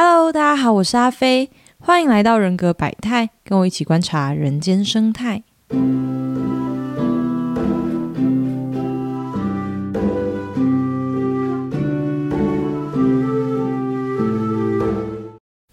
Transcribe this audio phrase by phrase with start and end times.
[0.00, 1.50] Hello，大家好，我是阿飞，
[1.80, 5.42] 欢迎来到人格百态，跟我一起观察人间生态。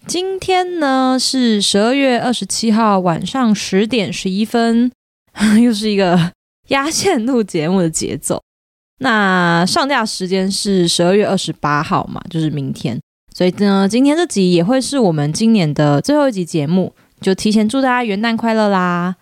[0.08, 4.90] 今天呢是十二月二十七号晚上十点十一分，
[5.62, 6.32] 又是一个
[6.70, 8.42] 压线录节目的节奏。
[8.98, 13.00] 那上架时间是十二月二十八号嘛，就是明天。
[13.36, 19.14] 所以呢，今天这集也会是我们今年的最后一集节目，就提前祝大家元旦快乐啦！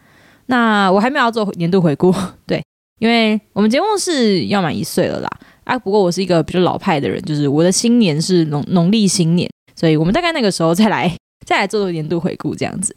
[0.47, 2.15] 那我还没有要做年度回顾，
[2.47, 2.63] 对，
[3.01, 5.29] 因为我们节目是要满一岁了啦。
[5.65, 11.13] 啊，不过我是一个比较老派的人，就是我的新年是农农历新年，所以我们大概那个时候再来
[11.45, 12.95] 再来做做年度回顾这样子。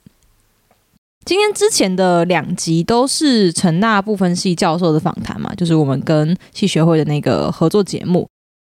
[1.26, 8.28] 今天之前的两集都是成大部分系教授的访谈嘛，就是我们跟系学会的那个合作节目。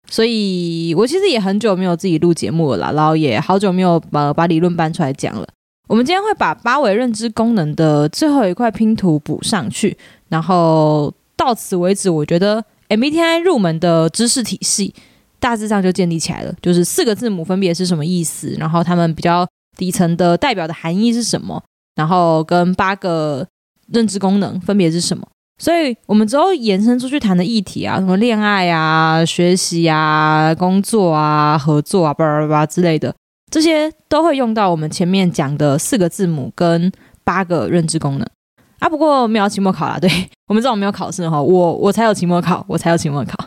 [0.10, 5.48] 所以我其实也很久没有自己录节目了啦，然后也好久没有把把理论搬出来讲了。
[5.88, 9.98] 我们今天会把八维认知功能的最后一块拼图补上去，
[10.28, 14.94] 然后到此为止，我觉得 MBTI 入门的知识体系
[15.40, 16.54] 大致上就建立起来了。
[16.62, 19.48] 就是四个字母分别是什么意思，然后它们比较
[19.78, 21.64] 底层的代表的含义是什么，
[21.96, 23.48] 然后跟八个
[23.92, 25.28] 认知功能分别是什么。
[25.60, 33.14] 所以，我们之后延伸出去谈的议题啊，什么恋爱啊、学习啊、工作啊、合作啊，巴拉巴拉之类的，
[33.52, 36.90] 这些都会用到我们前面讲的四个字母跟
[37.26, 38.26] 八个认知功能
[38.80, 38.88] 啊。
[38.88, 40.10] 不过没有期末考啦，对
[40.48, 43.38] 我们这种没有考试哈，我我才有期末考，我才有期末考。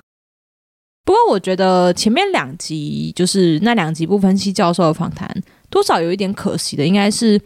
[1.04, 5.28] 不过我觉得前面两集就是那两集不分析教授的访谈，
[5.70, 7.40] 多少有一点可惜的，应该是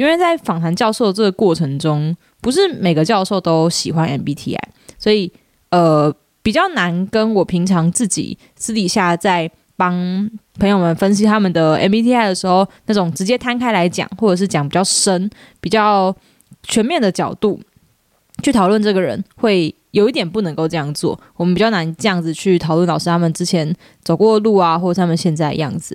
[0.00, 2.16] 因为在访谈教授这个过程中。
[2.42, 4.56] 不是每个教授都喜欢 MBTI，
[4.98, 5.30] 所以
[5.68, 9.92] 呃比较难跟我平常自己私底下在帮
[10.58, 15.28] 朋友们分析他们的 MBTI 的时候，那种直接摊开来讲，或者是讲比较深、
[15.60, 16.16] 比较
[16.62, 17.60] 全面的角度
[18.42, 21.20] 去讨论这个人，会有一点不能够这样做。
[21.36, 23.70] 我们比较难这样子去讨论老师他们之前
[24.02, 25.94] 走过的路啊，或者他们现在的样子，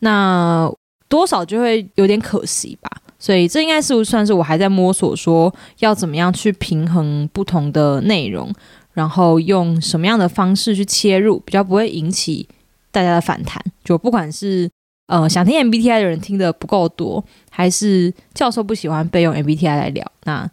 [0.00, 0.72] 那
[1.10, 2.90] 多少就会有点可惜吧。
[3.24, 8.52] 所以这应该是算是我还在摸索，说要怎么样去平衡不同的内容，
[8.92, 12.46] 然后用什么样的方式去切入，比较不会引起
[12.90, 13.64] 大家的反弹。
[13.82, 14.70] 就不管是
[15.06, 20.50] 呃想听 MBTI 的人听的不够多，还是教授不喜欢被用 MBTI 来聊，那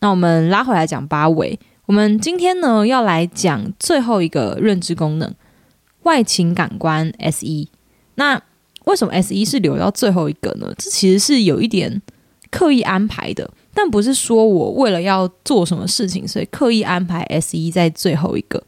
[0.00, 1.56] 那我们拉回来讲八维。
[1.86, 5.32] 我们今天呢要来讲最后一个认知功能——
[6.02, 7.68] 外情感官 S E。
[8.16, 8.42] 那
[8.88, 10.72] 为什么 S 一是留到最后一个呢？
[10.78, 12.00] 这其实是有一点
[12.50, 18.62] 刻意安排的，但不是说我为了要做什么事情，所以刻意安排 S 一在最后一个。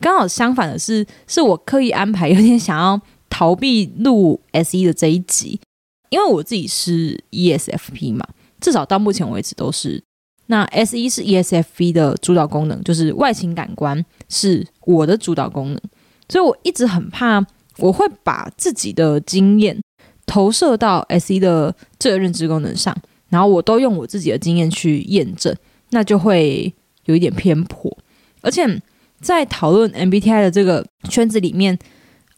[0.00, 5.60] 刚好相反的是，是我刻意安排，有点想要逃避录 S 一的这一集，
[6.08, 8.26] 因为我自己是 ESFP 嘛，
[8.60, 10.02] 至少到目前为止都是。
[10.46, 15.80] 那 S 一是 ESFP 的主导功能，就是外情感官是我的主导功能，
[16.28, 17.46] 所以我一直很怕。
[17.80, 19.80] 我会把自己的经验
[20.26, 22.96] 投射到 S E 的这个认知功能上，
[23.28, 25.54] 然后我都用我自己的经验去验证，
[25.90, 26.72] 那就会
[27.06, 27.96] 有一点偏颇。
[28.42, 28.64] 而且
[29.20, 31.78] 在讨论 M B T I 的这个圈子里面，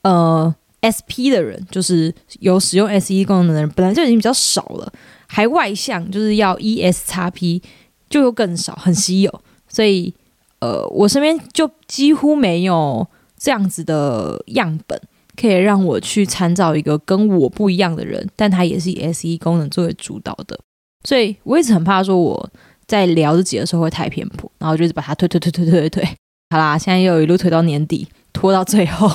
[0.02, 4.92] 呃，S P 的人就是有使用 S E 功能的人，本来就已经比较少了，
[5.26, 7.62] 还外向就是要 E S 叉 P
[8.08, 9.40] 就又更少，很稀有。
[9.68, 10.12] 所以，
[10.60, 13.06] 呃，我身边就几乎没有
[13.38, 15.00] 这样子的样本。
[15.40, 20.58] 可以让我去参照一个跟我不一样的人，但他也是以 S E 功能作为主导的，
[21.04, 22.50] 所以我一直很怕说我
[22.86, 26.04] 在聊自己的时候会太偏颇，然后就是把它推推推推推推推，
[26.50, 29.10] 好啦，现在又一路推到年底，拖到最后，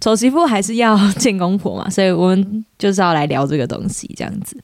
[0.00, 4.58] 丑媳妇还是要见公婆嘛，所以我们就是要来聊这个东西这样子。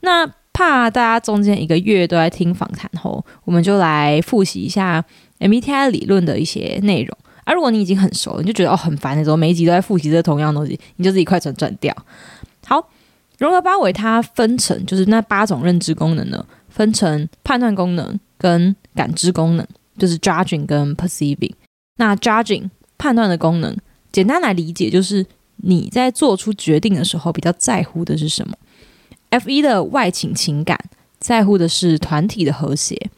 [0.00, 5.04] 那怕大家中间一个月都在听访谈后，我们就来复习一下
[5.38, 7.16] M B T I 理论的一些内容。
[7.44, 11.94] 而如果你已经很熟了，你就觉得哦很烦的时候，每一集都在复习这同样东西，你就自己快转转掉。
[12.66, 12.88] 好，
[13.38, 19.66] 荣格八维它分成就是那八种认知功能呢，分成判断功能跟感知功能，
[19.98, 21.52] 就是 judging 跟 perceiving。
[21.98, 23.76] 那 judging 判断的功能，
[24.10, 25.26] 简单来理解就是
[25.56, 28.54] 你在做出决定的时候比较在乎的是什么。
[29.28, 30.78] F 一的外倾情感
[31.18, 33.10] 在乎的是团体的和谐。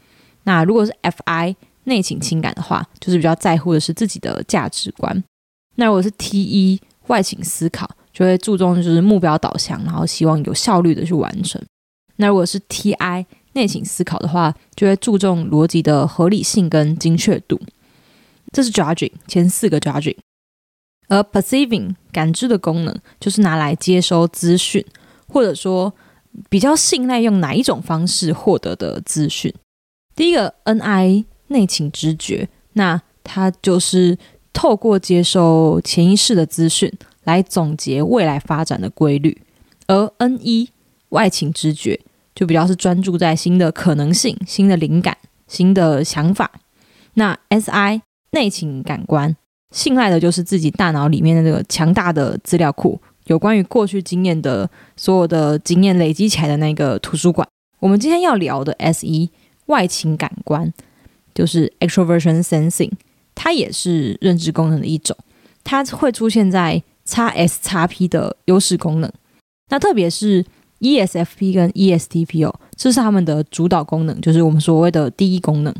[0.43, 1.55] 那如果是 F I。
[1.87, 5.23] 内倾情感的话，就是比较在乎的是自己的价值观。
[5.75, 11.61] 那如果是 T 一外倾思考，就会注重就是目标导向，然后希望有效率的去完成。
[12.17, 17.59] 那如果是 T I 内倾思考的话，就会注重逻辑的合理性跟精确度。
[18.51, 20.17] 这是 Judging 前四个 Judging。
[21.09, 24.85] 而 perceiving 感知的功能就是拿来接收资讯，
[25.27, 25.93] 或者说
[26.49, 29.53] 比较信赖用哪一种方式获得的资讯。
[30.15, 34.17] 第一个 NI 内情知觉，那它就是
[34.53, 36.91] 透过接收潜意识的资讯
[37.23, 39.41] 来总结未来发展的规律，
[39.87, 40.69] 而 NE
[41.09, 41.99] 外情知觉
[42.35, 45.17] 就比较是专注在新的可能性、新的灵感、
[45.47, 46.51] 新的想法。
[47.15, 48.01] 那 SI
[48.31, 49.35] 内情感官。
[49.71, 57.45] 信赖的就是自己大脑里面的那个强大的资料库，有关于过去经验的所有的经验累积起来的那个图书馆。
[57.79, 59.29] 我们今天要聊的 S 一
[59.65, 60.73] 外情感官，
[61.37, 62.91] 就是 Extroversion Sensing，
[63.35, 65.15] 它也是认知功能的一种，
[65.63, 69.11] 它会出现在 x S x P 的优势功能。
[69.69, 70.43] 那特别是
[70.79, 75.71] ESFP 跟 ESTP 哦，这是他们的主导功能，就是我们所谓的第一功能。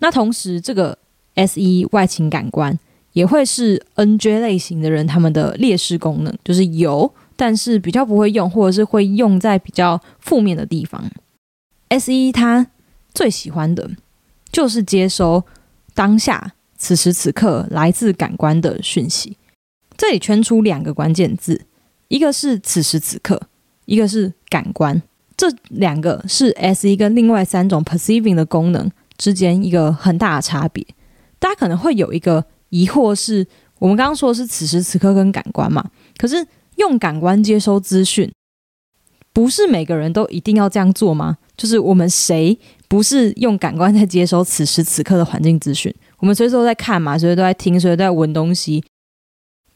[0.00, 0.98] 那同时，这个
[1.36, 2.76] S E 外情感官。
[3.12, 11.04] 也会是 NJ 类型的人，他们的劣势功能就是有，但是比较不会用，或者是会用在比较负面的地方。
[11.88, 12.66] S E 他
[13.12, 13.90] 最喜欢的
[14.52, 15.42] 就是接收
[15.94, 19.36] 当下此时此刻来自感官的讯息。
[19.96, 21.66] 这里圈出两个关键字，
[22.08, 23.40] 一个是此时此刻，
[23.86, 25.02] 一个是感官。
[25.36, 30.86] 这两个是 S 一跟另外三种 perceiving 的功能之间一个很大的差别。
[31.38, 32.44] 大家可能会有一个。
[32.74, 33.46] 疑惑是
[33.80, 35.90] 我们刚刚说的是此时此刻跟感官嘛？
[36.16, 36.46] 可是
[36.76, 38.32] 用感官接收资讯，
[39.30, 41.36] 不是每个人都一定要这样做吗？
[41.62, 45.94] 就是我们谁不是用感官在接收此时此刻的环境资讯？
[46.18, 48.82] 我们随时都在看嘛，随时都在听，随时都在闻东西。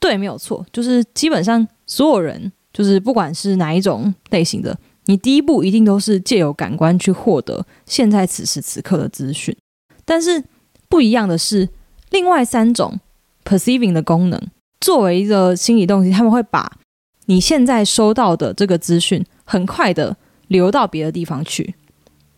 [0.00, 9.56] 对，没有错，就是基本上所有人，就是不管是哪一种类型的，你第一步一定都是借由感官去获得现在此时此刻的资讯。
[10.04, 10.42] 但是
[10.88, 11.68] 不一样的是。
[12.10, 12.98] 另外三种
[13.44, 14.40] perceiving 的功能，
[14.80, 16.78] 作为一个心理动机，他们会把
[17.26, 20.16] 你现在收到的这个资讯，很快的
[20.48, 21.74] 流到别的地方去。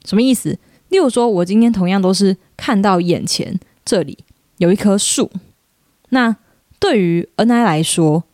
[0.05, 0.58] 什么意思？
[0.88, 4.16] 例如说，我今天同样都是看到眼前这里
[4.56, 5.31] 有一棵树，
[6.10, 6.34] 那
[6.78, 8.25] 对于 N I 来说，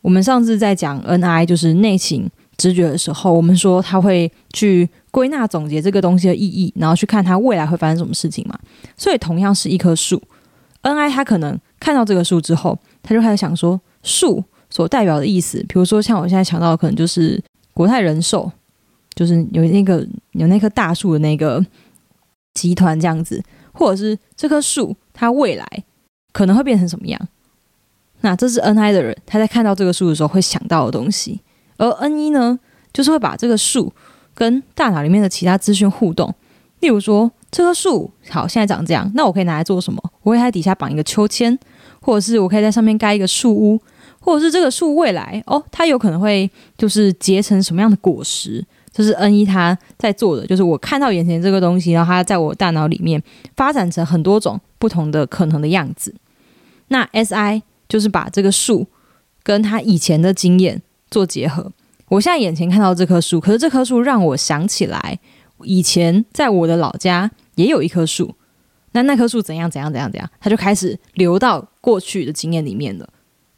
[0.00, 8.58] 我们上次在讲 N I 就是内情直觉的时候，我们说他会去归纳总结这个东西的意义，然后去看它未来会发生什么事情嘛。
[8.96, 10.22] 所以，同样是一棵树。
[10.82, 17.42] N I 他可能看到这个树之后，他就开始想说树所代表的意思，比如说像我现在想到的，可能就是
[17.74, 18.50] 国泰人寿，
[19.14, 21.64] 就是有那个有那棵大树的那个
[22.54, 23.42] 集团这样子，
[23.72, 25.66] 或者是这棵树它未来
[26.32, 27.20] 可能会变成什么样？
[28.20, 31.40] 那这是 N I 的人他在看到这个树的时候会想到的东西，
[31.76, 32.58] 而 N 一呢，
[32.92, 33.92] 就是会把这个树
[34.34, 36.34] 跟大脑里面的其他资讯互动，
[36.80, 37.30] 例如说。
[37.52, 40.00] 这棵树好，现在长这样，那我可以拿来做什么？
[40.22, 41.58] 我会在底下绑一个秋千，
[42.00, 43.76] 或者是我可以在上面盖一个树屋，
[44.20, 46.48] 或者是这个树未来哦，它有可能会
[46.78, 48.64] 就是结成什么样的果实？
[48.92, 53.22] 这是 N 一他在做的，就是我看到眼前这个东西，然后它在我大脑里面
[53.56, 56.14] 发展成很多种不同的可能的样子。
[56.88, 58.86] 那 S I 就是把这个树
[59.42, 61.72] 跟他以前的经验做结合。
[62.08, 65.18] 我现在眼前看到这棵树，可是这棵树让我想起来。
[65.62, 68.34] 以前在我的老家也有一棵树，
[68.92, 73.08] 那那棵树怎样怎样怎样怎样，它就开始流到过去的经验里面了，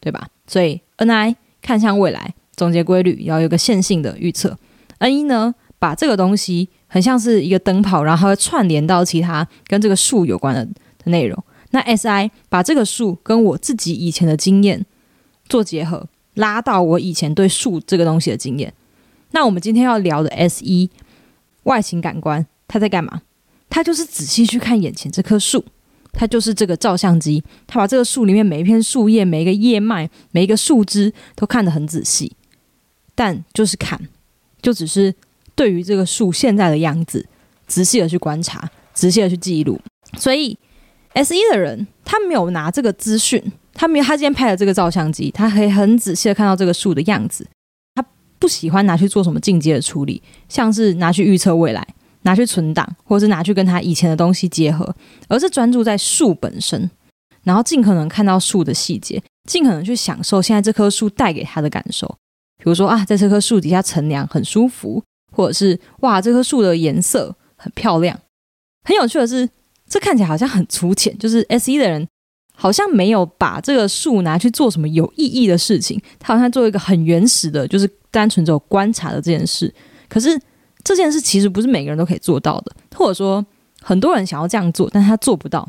[0.00, 0.28] 对吧？
[0.46, 4.58] 所以 N I 看向未来，总结规律，要有个线性的预测。
[5.02, 11.44] N 一呢，把这个东西很像是一个灯泡，然后它会串联到其他跟这个树有关的的内容。
[11.70, 14.86] 那 S I 把这个树跟我自己以前的经验
[15.48, 18.72] 做结合，拉到我以前对树这个东西的经验。
[19.32, 20.90] 那我们今天要聊的 S 一。
[21.64, 23.22] 外形感官，他在干嘛？
[23.70, 25.64] 他就是仔细去看眼前这棵树，
[26.12, 32.32] 他就是这个照相机，他把这个树里面每一片树叶、每一个叶脉、每一个树枝都看得很仔细，
[33.14, 34.08] 但就是看，
[34.62, 35.14] 就只是
[35.54, 37.26] 对于这个树现在的样子，
[37.66, 39.78] 仔细的去观察，仔细的去记录。
[40.16, 40.56] 所以
[41.14, 43.42] S 一的人，他没有拿这个资讯，
[43.74, 47.46] 他没有他今天拍的这个照相机，他可以很仔细的看到这个树的样子。
[47.94, 48.04] 他
[48.38, 51.86] 不喜欢拿去做什么进阶的处理，像是拿去预测未来、
[52.22, 54.94] 拿去存档，或是拿去跟他以前的东西结合，
[55.28, 56.90] 而是专注在树本身，
[57.42, 62.16] 然后尽可能看到树的细节，尽可能去享受现在这棵树带给他的感受。
[62.62, 65.02] 比如说啊，在这棵树底下乘凉很舒服，
[65.32, 68.18] 或者是哇，这棵树的颜色很漂亮。
[68.84, 69.48] 很有趣的是，
[69.88, 72.06] 这看起来好像很粗浅，就是 S 一的人。
[72.54, 79.72] 好像没有把这个树拿去做什么有意义的事情，他好像做一个很原始的，就是单纯只有观察的这件事。
[80.06, 80.38] 可是
[80.84, 83.44] 这件事其实不是每个人都可以做到的，或者说
[83.80, 85.66] 很多人想要这样做，但他做不到。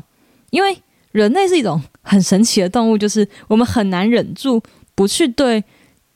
[0.50, 0.76] 因为
[1.10, 4.62] 人类是一种很神奇的动物，就是我们很难忍住
[4.94, 5.64] 不去对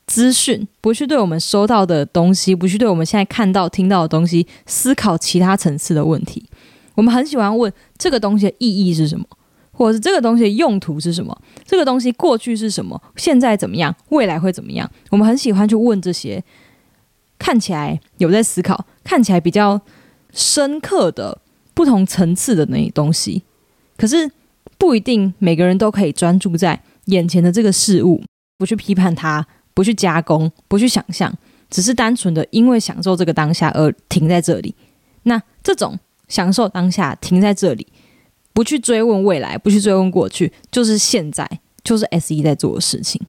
[0.08, 6.44] 资讯，不去对我们收到的东西，不去对我们现在看到、听到的东西思考其他层次的问题。
[6.96, 9.24] 我们很喜欢问这个东西的意义是什么，
[9.70, 14.90] 或者是这个东西的用途是什么，这个东西过去是什么，现在怎么样，未来会怎么样？
[15.10, 16.42] 我们很喜欢去问这些
[17.38, 19.80] 看起来有在思考、看起来比较
[20.32, 21.38] 深刻的
[21.74, 23.44] 不同层次的那东西，
[23.96, 24.30] 可是。
[24.76, 28.22] 不一定每个人都可以专注在眼前的这个事物，
[28.58, 29.44] 不去批判它，
[29.78, 31.32] 不去加工，不去想象，
[31.70, 34.74] 只是单纯的因为享受这个当下而停在这里。
[35.22, 37.86] 那这种享受当下停在这里，
[38.52, 41.48] 不去追问未来，不去追问过去，就是现在，
[41.84, 43.24] 就是 S E 在做的事情。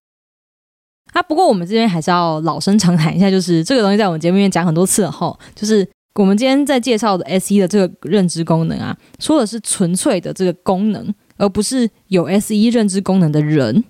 [1.14, 11.14] 啊，不过我们这边还是要老生常谈一下，就是这个东西在我们节目里面讲很多次了哈，就是我们今天在介绍的 S E 的这个认知功能啊，说的是纯粹的这个功能。
[11.38, 13.86] 而不是有 S E 认知功能的人，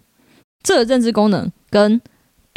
[0.61, 1.99] 这个认知功能跟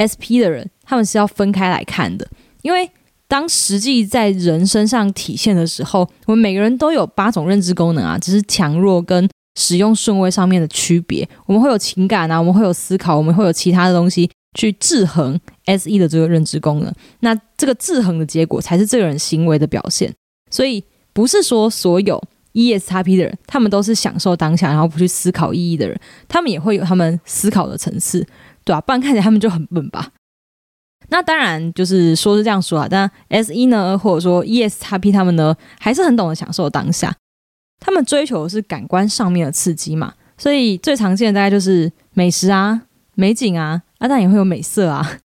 [0.05, 2.27] S P 的人，他们是要分开来看的。
[2.61, 2.89] 因为
[3.27, 9.29] 当实际在人身上体现的时候，我们每个人都有八种认知功能啊，只是强弱跟
[9.59, 11.27] 使用顺位上面的区别。
[11.45, 16.93] 我们会有情感啊，我们会有思考，我们会有其他的东西去制衡 S E 的这个认知功能。
[17.21, 20.13] 那这个制衡的结果，才是这个人行为的表现。
[20.51, 22.21] 所以不是说所有。
[22.55, 25.99] E S X P 的人，他们都是享受当下，然后不去思考意义的人。
[26.27, 28.23] 他们也会有他们思考的层次，
[28.63, 28.81] 对吧？
[28.81, 30.11] 不然看起来他们就很笨吧？
[31.09, 32.87] 那当然，就是说是这样说啊。
[32.89, 37.15] 但 S 一呢，或者说 E S X P 他们呢，还是很懂得享受当下。
[37.79, 42.83] 他们追求的是感官上面的刺激嘛，所以最常见的大概就是美食啊、
[43.15, 45.19] 美景啊，啊，但也会有美色啊。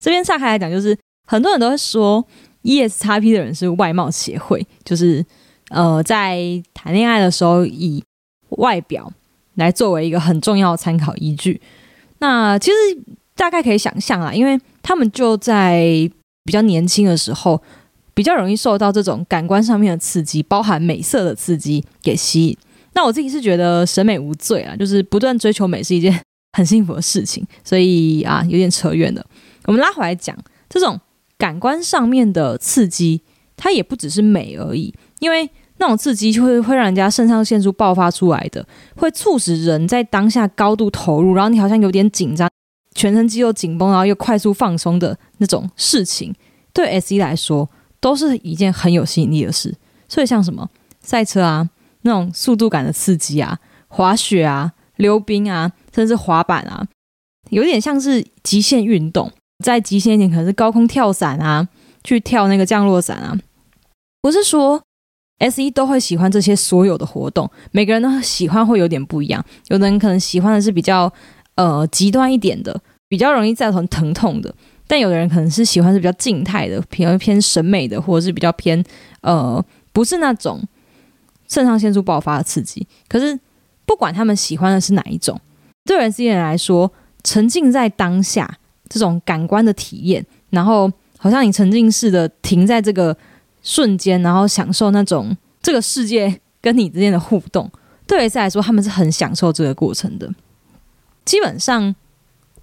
[0.00, 2.26] 这边岔开来讲，就是很多人都会说
[2.62, 5.24] E S X P 的人是外貌协会，就是。
[5.70, 6.40] 呃，在
[6.72, 8.02] 谈恋爱的时候，以
[8.48, 9.12] 外表
[9.56, 11.60] 来作为一个很重要的参考依据。
[12.18, 12.76] 那其实
[13.34, 16.10] 大概可以想象啦，因为他们就在
[16.44, 17.60] 比较年轻的时候，
[18.14, 22.56] 比较容易受到这种感官上面的刺激，包含美色的刺激给吸引。
[22.94, 26.20] 那我自己是觉得审美无罪啊，就是不断追求美是一件
[26.56, 27.46] 很幸福的事情。
[27.62, 29.24] 所以啊，有点扯远了。
[29.66, 30.36] 我们拉回来讲，
[30.68, 30.98] 这种
[31.36, 33.22] 感官上面的刺激，
[33.56, 34.92] 它也不只是美而已。
[35.20, 35.48] 因为
[35.80, 38.66] 那种刺激会会让人家肾上腺素爆发出来的，
[38.96, 42.50] 会促使人在当下高度投入，然后你好像有点紧张，
[42.94, 46.34] 全身肌肉紧绷，然后又快速放松的那种事情，
[46.72, 47.70] 对 S E 来说
[48.00, 49.74] 都是一件很有吸引力的事。
[50.08, 50.68] 所以像什么
[51.00, 51.68] 赛车啊，
[52.02, 56.86] 那种速度感的刺激啊，滑雪啊，溜冰啊，甚至滑板啊，
[57.50, 59.30] 有点像是极限运动。
[59.64, 61.68] 在极限一点，可能是高空跳伞啊，
[62.02, 63.38] 去跳那个降落伞啊，
[64.20, 64.82] 不是说。
[65.38, 69.44] S 一都会喜欢这些所有的活动，每个人的喜欢会有点不一样。
[69.68, 71.12] 有的人可能喜欢的是比较
[71.54, 74.50] 呃极端一点的，比较容易造成疼痛的；
[74.88, 78.82] 但有的人可能是喜欢是比较静态的，偏偏审美的，或者是比较偏
[79.20, 80.60] 呃不是那种
[81.46, 82.84] 肾上腺素爆发的刺激。
[83.08, 83.38] 可是
[83.86, 85.40] 不管他们喜欢的是哪一种，
[85.84, 86.92] 对 S 一人来说，
[87.22, 93.16] 沉浸在当下这种感官的体验，然后好像你沉浸式的停在这个。
[93.62, 97.70] 瞬间，然后享受那种这个世界跟你之间的互动，
[98.06, 100.32] 对 S 来说，他们是很享受这个过程的。
[101.24, 101.94] 基本上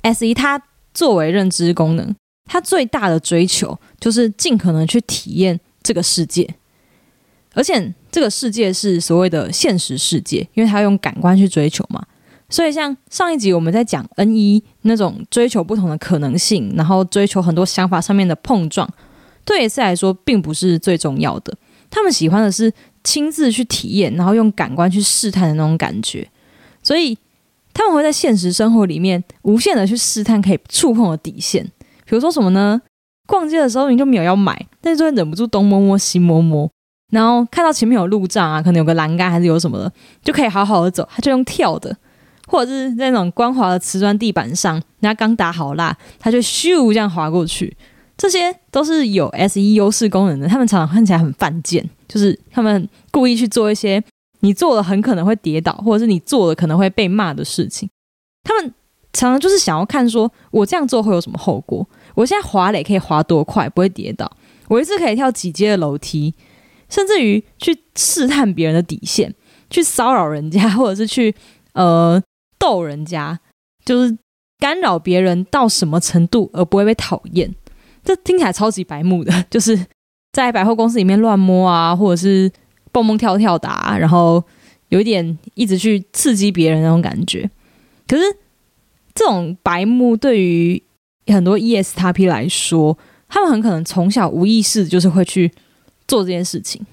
[0.01, 0.61] ，S 一它
[0.93, 6.55] 作为认知功能，它最大的追求就是尽可能去体验这个世界，
[7.53, 12.03] 而且这个世界是所谓的现实世界，因为它用感官去追求嘛。
[12.49, 18.87] 所以，像上一集我们在讲 N 一那种追求不同的可能性，然后追求很多想法上面的碰撞。
[19.45, 21.55] 对 S 来说，并不是最重要的。
[21.89, 22.73] 他们喜欢的是
[23.03, 26.27] 亲自去体验，然后用感官去试探的那种感觉。
[26.83, 27.17] 所以，
[27.73, 31.63] 他们会在现实生活里面无限的去试探可以触碰的底线。
[32.05, 32.81] 比如说什么呢？
[33.27, 36.69] 逛街的时候你就没有要买，但是就会忍不住东摸摸西摸摸，
[37.11, 39.91] 然后看到前面有路障啊，可能有个栏杆还是有什么的，
[40.23, 41.07] 就可以好好的走。
[41.11, 41.95] 他就用跳的，
[42.47, 47.75] 或者是在那种光滑的瓷砖地板上，人家刚打好蜡，他就咻这样滑过去。
[48.27, 54.03] 这些都是有 S E 优势功能的，他们常常看起来很犯贱，就是他们故意去做一些
[54.39, 57.87] 你做了很可能会跌倒，或者是你做了可能会被骂的事情。
[58.43, 58.73] 他们
[59.13, 61.87] 常常就是想要看，说我这样做会有什么后果？
[62.15, 64.31] 我现在滑垒可以滑多快不会跌倒？
[64.67, 66.33] 我一次可以跳几阶的楼梯？
[66.89, 69.33] 甚至于去试探别人的底线，
[69.69, 71.33] 去骚扰人家，或者是去
[71.73, 72.21] 呃
[72.59, 73.39] 逗人家，
[73.83, 74.17] 就是
[74.59, 77.53] 干扰别人到什么程度而不会被讨厌？
[78.05, 79.77] 这听起来超级白目的，就是
[80.31, 82.49] 在百货公司里面乱摸啊，或者是
[82.91, 83.67] 蹦蹦跳跳的，
[83.99, 84.41] 然后
[84.89, 87.49] 有一点一直去刺激别人那种感觉。
[88.07, 88.23] 可是
[89.13, 90.81] 这种白目对于
[91.27, 92.97] 很多 ESTP 来说，
[93.27, 95.51] 他们很可能从小无意识就是会去
[96.07, 96.85] 做这件事情。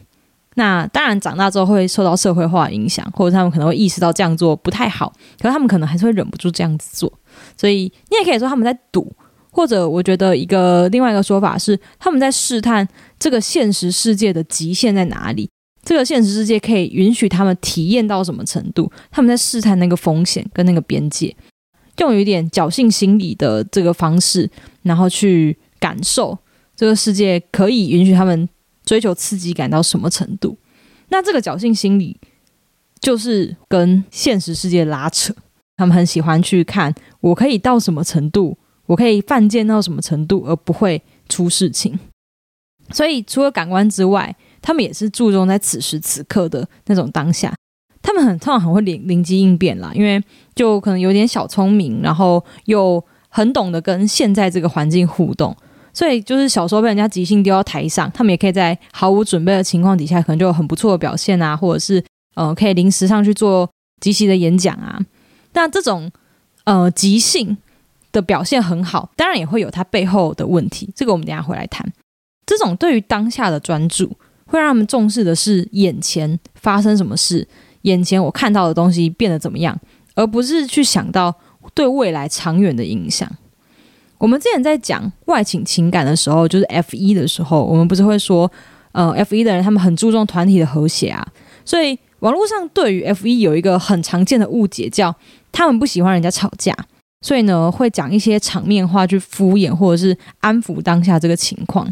[0.54, 7.12] 那当然，长大之后会受到社会化影响，或者他们可能会意识到这样做不太好，可是他们可能还是会忍不住这样子做。
[7.57, 9.11] 所以你也可以说他们在赌，
[9.52, 12.87] 或者我觉得一个另外一个说法是他们在试探
[13.18, 15.49] 这个现实世界的极限在哪里，
[15.85, 21.37] 这个现实世界可以允许他们体验到什么程度，他们在试探那个风险跟那个边界，
[21.99, 24.50] 用有一点侥幸心理的这个方式，
[24.82, 26.37] 然后去感受
[26.75, 28.49] 这个世界可以允许他们。
[28.85, 30.59] 追求刺激感到什么程度？
[31.11, 32.18] 那这个侥幸心理
[33.00, 35.32] 就是跟现实世界拉扯。
[35.76, 41.99] 他们很喜欢去看我可以到什么程度，我可以犯贱到什么程度而不会出事情。
[42.91, 47.55] 所以除了感官之外，他们也是注重在此时此刻的那种当下。
[48.03, 50.23] 他们很通常很会灵灵机应变啦，因为
[50.55, 55.57] 就可能有点小聪明，然后又很懂得跟现在这个环境互动。
[55.95, 62.03] 所以就是小时候被人家即兴丢到台上，他们也可以在毫无准备的情况底下，可能就有很不错的表现啊，或者是
[62.35, 63.71] 呃可以临时上去做
[64.01, 64.99] 即兴的演讲啊。
[65.53, 66.11] 那这种
[66.65, 67.57] 呃即兴
[68.12, 71.90] 的表现很好，当然也会有它背后的问题，这个我们等下回来谈。
[72.47, 77.47] 这种对于当下的专注，会让他们重视的是眼前发生什么事，
[77.83, 79.78] 眼前我看到的东西变得怎么样，
[80.14, 81.35] 而不是去想到
[81.73, 83.31] 对未来长远的影响。
[84.19, 88.50] 我们之前在讲外倾情感的时候，就是 F 一的时候，我们不是会说，
[88.92, 91.26] 呃，F 一的人他们很注重团体的和谐啊。
[91.64, 95.14] 所以网络上对于 F 一有一个很常见的误解，叫
[95.50, 96.76] 他们不喜欢人家吵架，
[97.23, 101.91] 所以呢会讲一些场面话去敷衍或者是安抚当下这个情况。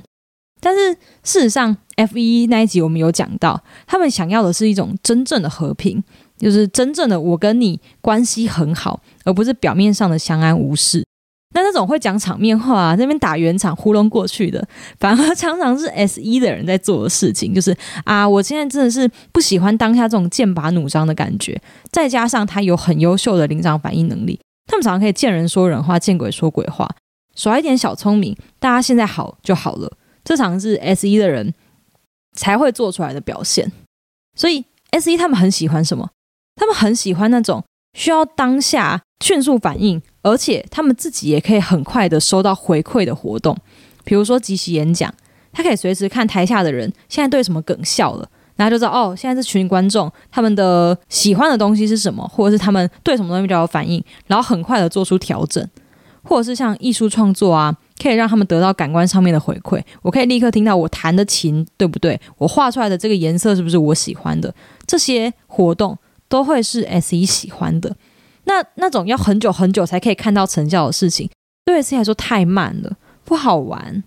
[0.60, 6.04] 但是事实上，F 一那一集我们有讲到，他们想要的是一种真正的和平，
[6.36, 11.02] 就是真正的我跟你关系很好，而不是表面上的相安无事。
[11.54, 14.62] 那那种会讲场面话，啊那边打圆场糊弄过去的，
[14.98, 17.54] 反而常常是 S 一的人在做的事情。
[17.54, 21.60] 就是啊，我现在真的是不喜欢当下这种剑拔弩张的感觉。
[21.90, 26.88] 再加上他有很优秀的临场反应能力，他们常常可以见人说人话，见鬼说鬼话，
[27.34, 29.96] 耍一点小聪明，大家现在好就好了。
[30.24, 31.54] 这常是 S 一的人
[32.36, 33.70] 才会做出来的表现。
[34.36, 36.10] 所以 S 一他们很喜欢什么？
[36.56, 40.00] 他们很喜欢那种需要当下迅速反应。
[40.22, 43.56] 而且他们自己也可以很快的收到回馈的活动，
[44.04, 45.10] 比如说即席演讲，
[45.50, 48.28] 他可以随时看台下的人现在对什么梗笑了，
[48.60, 55.66] 然后就知道哦，现在是群观众他们的喜欢的东西是什么，或者是他们对什么东西比较有反应，然后很快的做出调整，
[56.22, 64.54] 或者是像艺术创作啊，可以让他们得到感官上面的回馈，我可以立刻听到我弹的琴对不对，我画出来的这个颜色是不是我喜欢的，
[64.86, 65.96] 这些活动
[66.28, 67.96] 都会是 S 一喜欢的。
[68.44, 71.30] 那那种要很久很久才可以看到成效的事情，
[71.64, 72.94] 对 S E 来说太慢了，
[73.24, 74.04] 不好玩。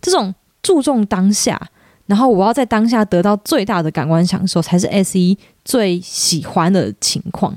[0.00, 1.68] 这种注重当下，
[2.10, 7.56] 然后我要在当下得到最大的感官享受，才是 S 一最喜欢的情况。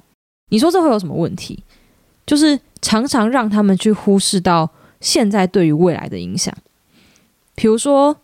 [0.52, 1.64] 你说这会有什么问题？
[2.24, 4.70] 就是常常让他们去忽视到
[5.02, 6.54] 现在对于未来的影响。
[7.56, 8.16] 比如说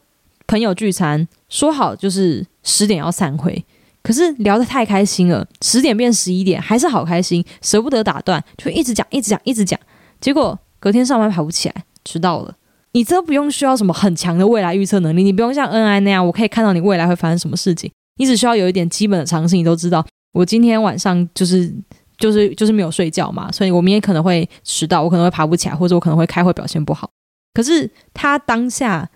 [0.46, 3.66] 朋友聚餐，说好就是十点要散会。
[4.04, 9.80] 可是聊得太开心了，十点变十一点，还是好开心，舍不得打断，就一直讲，一直讲，一直讲。
[10.22, 12.56] 结果隔天上班跑不起来，迟到了。
[12.92, 17.92] 你这不用需要什么很强的未来预测能力，你不用像 N I 那样，我可以看到你未来会发生什么事情。
[18.18, 20.06] 你只需要有一点基本的常识，你都知道。
[20.34, 21.74] 我今天晚上就是
[22.18, 27.10] 就是就是没有睡觉嘛，所以我明天可能会迟到，我可能会爬不起来，或者我可能会开会表现不好。
[27.54, 29.10] 可是他当下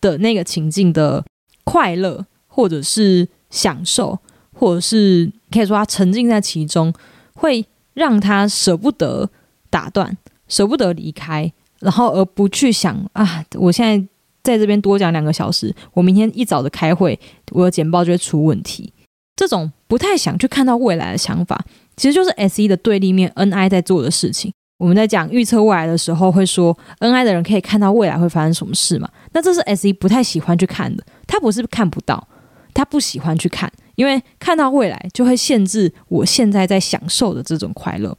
[0.00, 1.24] 的那个情境的
[1.64, 4.18] 快乐，或者是享受。
[4.58, 6.90] 或者是可以说他沉浸在其中，
[7.34, 7.62] 会
[7.92, 9.28] 让他舍不得
[9.68, 10.16] 打断，
[10.48, 14.08] 舍不得离开，然后而不去想啊，我现在
[14.42, 17.18] 在这边多讲两个小时，我明天一早的开会，
[17.52, 18.92] 我的简报就会出问题。
[19.36, 21.62] 这种不太想去看到未来的想法，
[21.96, 24.52] 其实就是 S 一的对立面 N I 在做的事情。
[24.78, 29.08] 我们在讲预测未来的时候，会说 N I 的人可以看到未来会发生什么事嘛？
[29.32, 32.26] 那这是 S 一不太喜欢去看的，他不是看不到，
[32.72, 33.70] 他不喜欢去看。
[33.94, 38.16] 因为看到未来就会限制我现在在享受的这种快乐，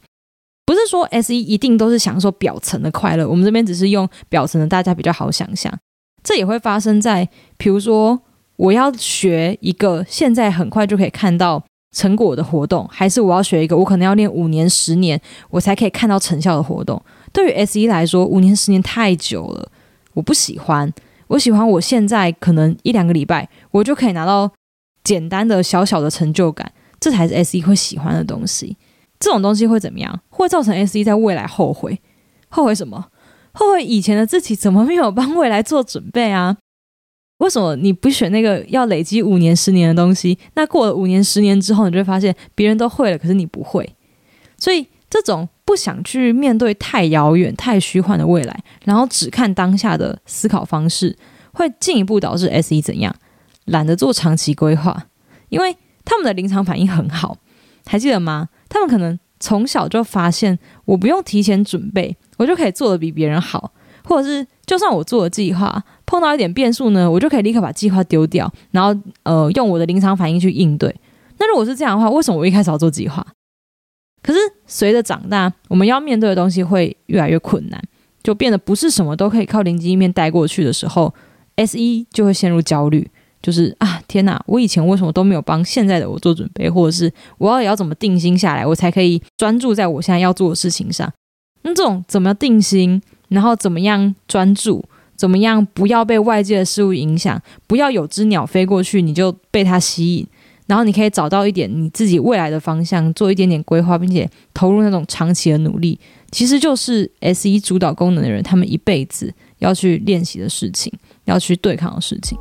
[0.88, 5.72] 说 S 一一定都是享受表层的快乐，我们这边只是用表层的，大家比较好想象。
[6.24, 8.18] 这也会发生在，比如说
[8.56, 11.62] 我要学一个现在很快就可以看到
[11.94, 15.20] 成果的活动，还是我要学一个我可能要练五年、十年
[15.50, 17.00] 我才可以看到成效的活动。
[17.32, 19.70] 对于 S 一来说，五年、十年太久了，
[20.14, 20.92] 我不喜欢。
[21.28, 24.50] 我喜欢我现在可能一两个礼拜，我就可以拿到。
[25.04, 26.70] 简单的小小的成就感，
[27.00, 28.76] 这才是 S E 会喜欢的东西。
[29.18, 30.20] 这种东西会怎么样？
[30.28, 32.00] 会造成 S E 在未来后悔，
[32.48, 33.08] 后悔什么？
[33.52, 36.56] 后悔以前的自己怎么没有帮未来做准备啊？
[37.38, 40.38] 为什么你不选那个要累积五年、十年的东西？
[40.54, 43.94] 那过了五年、十年之后，你就会发现别人都会了，可是你不会。
[44.56, 51.16] 所以这种不想去面对太遥远、太虚幻的未来，然后只看当下的思考方式，
[51.52, 53.14] 会进一步导致 S E 怎样？
[53.66, 55.06] 懒得做长期规划，
[55.48, 57.36] 因为他们的临场反应很好，
[57.88, 58.48] 还记得吗？
[58.68, 63.72] 他们可能从小就发现，我不用提前准备，我就可以做的比别人好，
[64.04, 70.94] 或者是就算我做了计划，碰到一点变数呢，我就可以立刻把计划丢掉，然后呃用我的临场反应去应对。
[71.38, 73.26] 那如果是这样的话，为什么我一开始要做计划？
[74.22, 77.82] 可是随着长大，我们要面对的东西会越来越困难，
[78.22, 81.14] 就变得不是什么都可以靠灵机一面带过去的时候
[81.56, 83.08] ，S 一就会陷入焦虑。
[83.40, 84.42] 就是啊，天哪！
[84.46, 91.12] 我以前为什么都没有帮现在的我做准备，或者是我要也要怎么定心下来，我才可以专注在我现在要做的事情上？
[91.62, 94.82] 那这种怎么定心，然后怎么样专注，
[95.14, 100.26] 怎么样不要被外界的事物影响，不要有只鸟飞过去你就被它吸引，
[100.66, 110.90] 然后你可以找到一点你自己未来的方向，做一点点规划，并且投入那种长期的努力，其实就是 S 一主导功能的人他们一辈子要去练习的事情，
[111.26, 112.38] 要去对抗的事情。